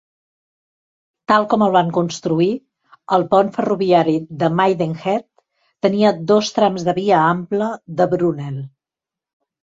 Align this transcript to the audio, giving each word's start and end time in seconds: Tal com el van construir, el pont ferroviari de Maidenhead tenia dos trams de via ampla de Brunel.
Tal 1.31 1.43
com 1.51 1.65
el 1.65 1.75
van 1.75 1.91
construir, 1.97 2.47
el 3.17 3.25
pont 3.33 3.51
ferroviari 3.59 4.17
de 4.45 4.49
Maidenhead 4.61 5.27
tenia 5.89 6.15
dos 6.33 6.51
trams 6.59 6.89
de 6.91 6.99
via 7.03 7.23
ampla 7.29 7.71
de 8.01 8.11
Brunel. 8.17 8.59